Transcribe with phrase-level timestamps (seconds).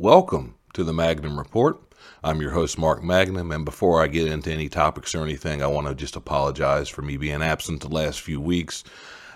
[0.00, 1.76] Welcome to the Magnum Report.
[2.22, 5.66] I'm your host, Mark Magnum, and before I get into any topics or anything, I
[5.66, 8.84] want to just apologize for me being absent the last few weeks.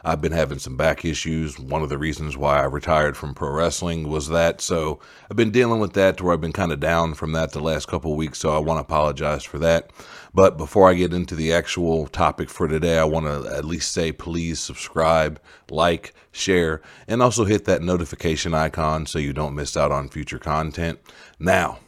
[0.05, 1.59] I've been having some back issues.
[1.59, 4.61] One of the reasons why I retired from pro wrestling was that.
[4.61, 4.99] So
[5.31, 7.61] I've been dealing with that to where I've been kind of down from that the
[7.61, 8.39] last couple weeks.
[8.39, 9.91] So I want to apologize for that.
[10.35, 13.93] But before I get into the actual topic for today, I want to at least
[13.93, 15.41] say please subscribe,
[15.71, 20.39] like, share, and also hit that notification icon so you don't miss out on future
[20.39, 20.99] content.
[21.39, 21.79] Now,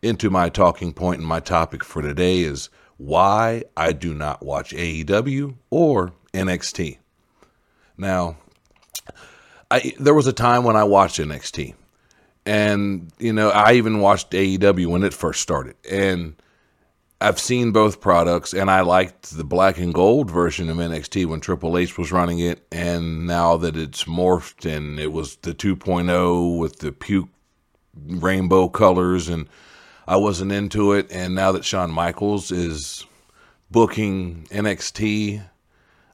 [0.00, 4.72] into my talking point and my topic for today is why I do not watch
[4.72, 6.98] AEW or NXT.
[7.98, 8.36] Now,
[9.70, 11.74] I there was a time when I watched NXT,
[12.46, 16.36] and you know I even watched AEW when it first started, and
[17.20, 21.40] I've seen both products, and I liked the black and gold version of NXT when
[21.40, 26.58] Triple H was running it, and now that it's morphed and it was the 2.0
[26.58, 27.28] with the puke
[28.06, 29.48] rainbow colors, and
[30.06, 33.04] I wasn't into it, and now that Shawn Michaels is
[33.68, 35.42] booking NXT,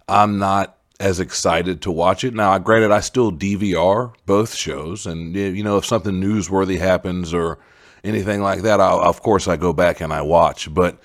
[0.08, 2.34] I'm not as excited to watch it.
[2.34, 7.58] Now, granted, I still DVR both shows, and you know, if something newsworthy happens or
[8.04, 10.72] anything like that, I'll, of course I go back and I watch.
[10.72, 10.98] But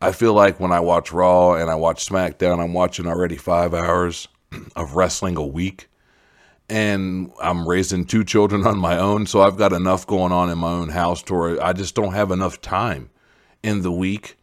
[0.00, 3.72] I feel like when I watch Raw and I watch SmackDown, I'm watching already five
[3.72, 4.28] hours
[4.76, 5.88] of wrestling a week.
[6.68, 10.58] And I'm raising two children on my own, so I've got enough going on in
[10.58, 13.10] my own house to where I just don't have enough time
[13.62, 14.36] in the week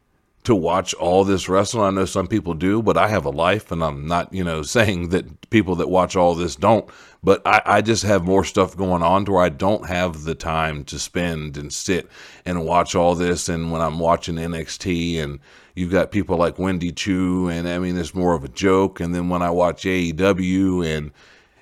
[0.47, 1.83] to watch all this wrestling.
[1.83, 4.61] I know some people do, but I have a life, and I'm not, you know,
[4.77, 6.89] saying that people that watch all this don't.
[7.21, 10.35] But I, I just have more stuff going on to where I don't have the
[10.35, 12.07] time to spend and sit
[12.45, 13.49] and watch all this.
[13.49, 15.39] And when I'm watching NXT, and
[15.75, 19.01] you've got people like Wendy Choo, and I mean, it's more of a joke.
[19.01, 21.11] And then when I watch AEW, and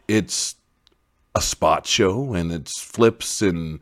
[0.07, 0.57] it's
[1.33, 3.79] a spot show, and it's flips and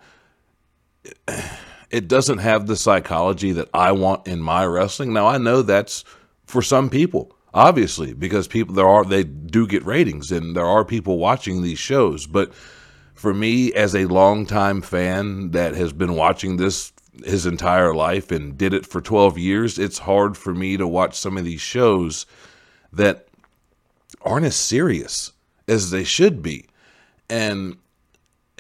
[1.93, 5.13] it doesn't have the psychology that I want in my wrestling.
[5.13, 6.03] Now I know that's
[6.43, 10.83] for some people, obviously, because people there are they do get ratings and there are
[10.83, 12.51] people watching these shows, but
[13.13, 16.91] for me as a longtime fan that has been watching this
[17.23, 21.15] his entire life and did it for 12 years, it's hard for me to watch
[21.15, 22.25] some of these shows
[22.91, 23.27] that
[24.23, 25.31] aren't as serious
[25.67, 26.65] as they should be.
[27.29, 27.77] And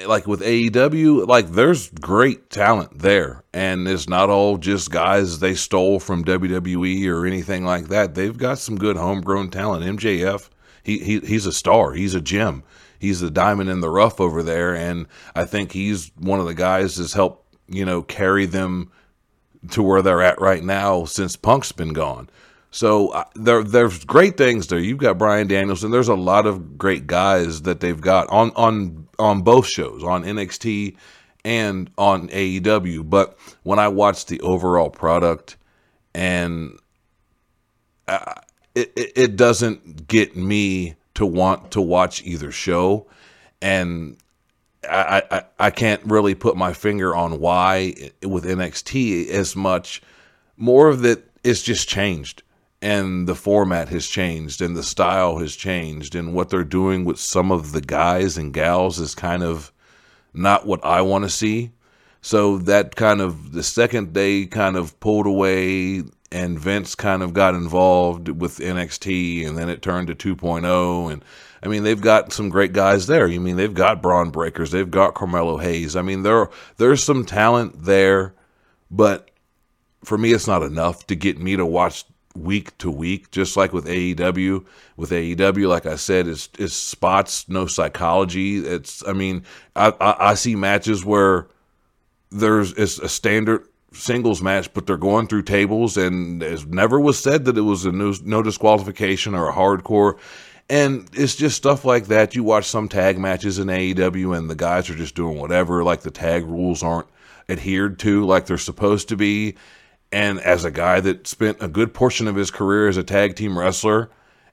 [0.07, 5.55] like with AEW, like there's great talent there, and it's not all just guys they
[5.55, 8.15] stole from WWE or anything like that.
[8.15, 9.85] They've got some good homegrown talent.
[9.99, 10.49] MJF,
[10.83, 11.93] he, he he's a star.
[11.93, 12.63] He's a gem.
[12.99, 16.53] He's the diamond in the rough over there, and I think he's one of the
[16.53, 18.91] guys that's helped you know carry them
[19.71, 22.29] to where they're at right now since Punk's been gone.
[22.73, 24.79] So uh, there, there's great things there.
[24.79, 25.91] You've got Bryan Danielson.
[25.91, 30.23] There's a lot of great guys that they've got on on on both shows, on
[30.23, 30.95] NXT
[31.45, 33.09] and on AEW.
[33.09, 35.57] But when I watch the overall product,
[36.13, 36.77] and
[38.07, 38.35] uh,
[38.75, 43.07] it, it doesn't get me to want to watch either show,
[43.61, 44.17] and
[44.89, 50.01] I, I, I can't really put my finger on why with NXT as much.
[50.57, 52.43] More of it is just changed
[52.83, 57.17] and the format has changed and the style has changed and what they're doing with
[57.17, 59.71] some of the guys and gals is kind of
[60.33, 61.71] not what I want to see.
[62.19, 67.33] So that kind of the second day kind of pulled away and Vince kind of
[67.33, 71.23] got involved with NXT and then it turned to 2.0 and
[71.63, 73.27] I mean they've got some great guys there.
[73.27, 75.95] You mean they've got Bron Breakkers, they've got Carmelo Hayes.
[75.95, 78.33] I mean there there's some talent there,
[78.91, 79.31] but
[80.03, 82.03] for me it's not enough to get me to watch
[82.35, 84.65] week to week, just like with AEW.
[84.97, 88.57] With AEW, like I said, it's, it's spots, no psychology.
[88.57, 89.43] It's, I mean,
[89.75, 91.47] I, I, I see matches where
[92.31, 97.19] there's it's a standard singles match, but they're going through tables, and it never was
[97.19, 100.17] said that it was a no, no disqualification or a hardcore.
[100.69, 102.35] And it's just stuff like that.
[102.35, 105.83] You watch some tag matches in AEW, and the guys are just doing whatever.
[105.83, 107.07] Like the tag rules aren't
[107.49, 109.55] adhered to like they're supposed to be
[110.13, 113.35] and as a guy that spent a good portion of his career as a tag
[113.35, 114.11] team wrestler,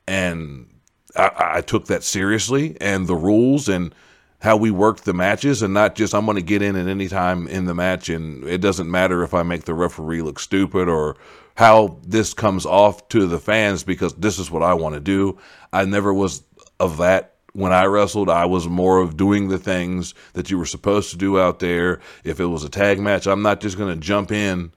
[0.08, 0.66] and
[1.14, 3.94] I, I took that seriously, and the rules and
[4.40, 7.08] how we worked the matches, and not just I'm going to get in at any
[7.08, 10.88] time in the match, and it doesn't matter if I make the referee look stupid
[10.88, 11.18] or
[11.56, 15.38] how this comes off to the fans because this is what I want to do.
[15.74, 16.42] I never was
[16.80, 20.64] of that when I wrestled, I was more of doing the things that you were
[20.64, 22.00] supposed to do out there.
[22.24, 24.72] If it was a tag match, I'm not just going to jump in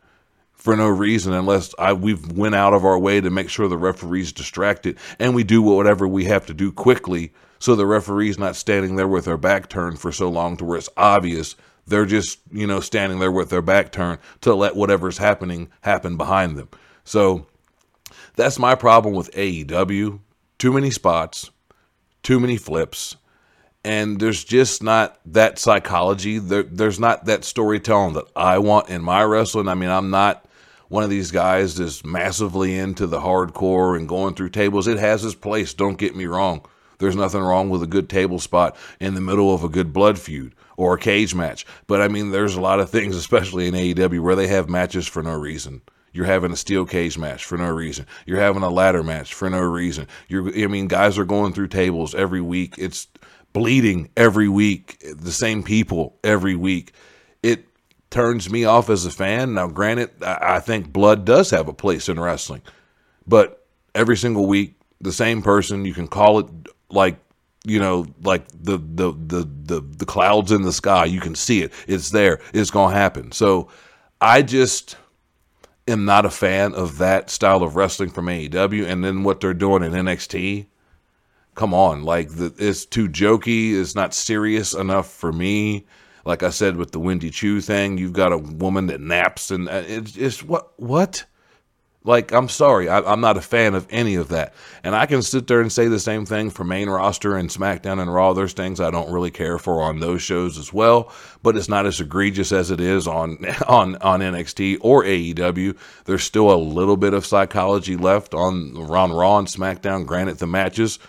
[0.64, 3.78] for no reason unless I we've went out of our way to make sure the
[3.78, 8.56] referee's distracted and we do whatever we have to do quickly so the referee's not
[8.56, 11.56] standing there with their back turned for so long to where it's obvious
[11.86, 16.16] They're just, you know, standing there with their back turned to let whatever's happening happen
[16.18, 16.70] behind them.
[17.04, 17.46] So
[18.36, 20.20] that's my problem with AEW.
[20.58, 21.52] Too many spots,
[22.22, 23.18] too many flips,
[23.84, 26.40] and there's just not that psychology.
[26.40, 29.68] There, there's not that storytelling that I want in my wrestling.
[29.68, 30.46] I mean, I'm not
[30.94, 34.88] one of these guys that's massively into the hardcore and going through tables.
[34.88, 36.64] It has its place, don't get me wrong.
[37.00, 40.20] There's nothing wrong with a good table spot in the middle of a good blood
[40.20, 41.66] feud or a cage match.
[41.88, 45.08] But I mean, there's a lot of things, especially in AEW, where they have matches
[45.08, 45.82] for no reason.
[46.12, 48.06] You're having a steel cage match for no reason.
[48.28, 50.08] You're having a ladder match for no reason.
[50.28, 52.76] You're, I mean, guys are going through tables every week.
[52.78, 53.08] It's
[53.52, 55.04] bleeding every week.
[55.04, 56.94] The same people every week.
[57.42, 57.66] It
[58.14, 59.56] turns me off as a fan.
[59.56, 62.62] Now, granted, I think blood does have a place in wrestling,
[63.28, 63.66] but
[63.96, 65.84] every single week, the same person.
[65.84, 66.48] You can call it
[66.90, 67.18] like
[67.66, 71.06] you know, like the the the the the clouds in the sky.
[71.06, 71.74] You can see it.
[71.88, 72.40] It's there.
[72.54, 73.32] It's gonna happen.
[73.32, 73.70] So,
[74.22, 74.96] I just
[75.88, 78.86] am not a fan of that style of wrestling from AEW.
[78.86, 80.68] And then what they're doing in NXT,
[81.56, 83.74] come on, like the, it's too jokey.
[83.74, 85.86] It's not serious enough for me.
[86.26, 89.68] Like I said with the Wendy Choo thing, you've got a woman that naps, and
[89.68, 91.26] uh, it's just what what.
[92.06, 94.54] Like, I'm sorry, I, am not a fan of any of that.
[94.84, 98.02] And I can sit there and say the same thing for main roster and SmackDown
[98.02, 98.34] and Raw.
[98.34, 101.86] There's things I don't really care for on those shows as well, but it's not
[101.86, 103.38] as egregious as it is on
[103.70, 105.78] on on NXT or AEW.
[106.04, 110.06] There's still a little bit of psychology left on around Raw and SmackDown.
[110.06, 111.00] Granted, the matches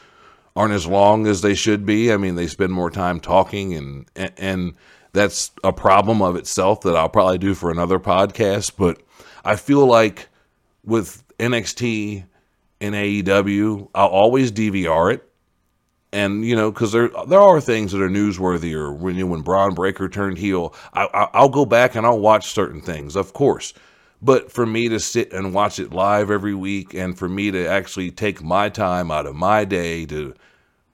[0.56, 2.12] aren't as long as they should be.
[2.12, 4.06] I mean, they spend more time talking, and
[4.38, 4.74] and,
[5.12, 8.72] that's a problem of itself that I'll probably do for another podcast.
[8.76, 9.00] But
[9.44, 10.28] I feel like
[10.84, 12.24] with NXT
[12.80, 15.24] and AEW, I'll always DVR it.
[16.12, 19.30] And you know, because there there are things that are newsworthy, or when you know,
[19.30, 23.14] when Bron Breakker turned heel, I, I, I'll go back and I'll watch certain things,
[23.14, 23.72] of course.
[24.22, 27.66] But for me to sit and watch it live every week, and for me to
[27.66, 30.34] actually take my time out of my day to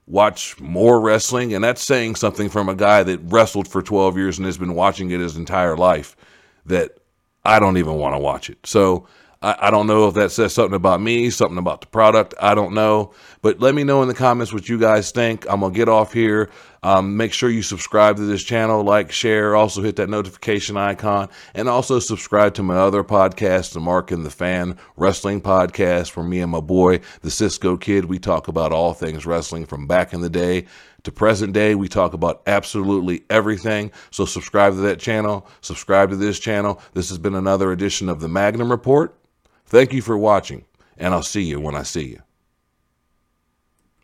[0.05, 4.37] watch more wrestling, and that's saying something from a guy that wrestled for 12 years
[4.37, 6.17] and has been watching it his entire life,
[6.65, 6.97] that
[7.45, 8.57] I don't even want to watch it.
[8.65, 9.07] So
[9.41, 12.33] I, I don't know if that says something about me, something about the product.
[12.41, 13.13] I don't know.
[13.41, 15.45] But let me know in the comments what you guys think.
[15.49, 16.49] I'm going to get off here.
[16.83, 21.29] Um, make sure you subscribe to this channel, like, share, also hit that notification icon,
[21.53, 26.25] and also subscribe to my other podcast, the Mark and the Fan Wrestling Podcast, where
[26.25, 30.11] me and my boy, the Cisco Kid, we talk about all things wrestling from back
[30.11, 30.65] in the day
[31.03, 31.75] to present day.
[31.75, 33.91] We talk about absolutely everything.
[34.09, 36.81] So subscribe to that channel, subscribe to this channel.
[36.93, 39.15] This has been another edition of the Magnum Report.
[39.67, 40.65] Thank you for watching,
[40.97, 42.21] and I'll see you when I see you.